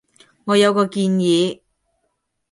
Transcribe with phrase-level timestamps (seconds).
[0.45, 1.61] 我有個建議